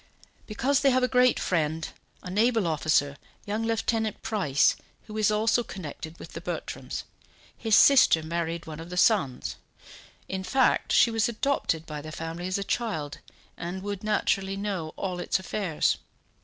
"Because 0.47 0.79
they 0.79 0.89
have 0.89 1.03
a 1.03 1.07
great 1.07 1.39
friend, 1.39 1.87
a 2.23 2.31
naval 2.31 2.65
officer, 2.65 3.17
young 3.45 3.61
Lieutenant 3.63 4.23
Price, 4.23 4.75
who 5.05 5.15
is 5.15 5.29
also 5.29 5.63
connected 5.63 6.17
with 6.17 6.31
the 6.33 6.41
Bertrams; 6.41 7.03
his 7.55 7.75
sister 7.75 8.23
married 8.23 8.65
one 8.65 8.79
of 8.79 8.89
the 8.89 8.97
sons. 8.97 9.57
In 10.27 10.43
fact, 10.43 10.91
she 10.91 11.11
was 11.11 11.29
adopted 11.29 11.85
by 11.85 12.01
the 12.01 12.11
family 12.11 12.47
as 12.47 12.57
a 12.57 12.63
child, 12.63 13.19
and 13.55 13.83
would 13.83 14.03
naturally 14.03 14.57
know 14.57 14.91
all 14.97 15.19
its 15.19 15.37
affairs. 15.37 15.99